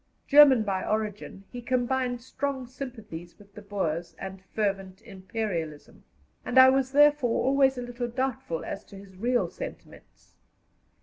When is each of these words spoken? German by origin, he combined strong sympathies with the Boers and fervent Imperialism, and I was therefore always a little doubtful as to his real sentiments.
German 0.25 0.63
by 0.63 0.83
origin, 0.83 1.43
he 1.51 1.61
combined 1.61 2.23
strong 2.23 2.65
sympathies 2.65 3.37
with 3.37 3.53
the 3.53 3.61
Boers 3.61 4.15
and 4.17 4.41
fervent 4.55 4.99
Imperialism, 5.03 6.03
and 6.43 6.57
I 6.57 6.69
was 6.71 6.91
therefore 6.91 7.45
always 7.45 7.77
a 7.77 7.83
little 7.83 8.07
doubtful 8.07 8.65
as 8.65 8.83
to 8.85 8.95
his 8.95 9.15
real 9.15 9.47
sentiments. 9.51 10.37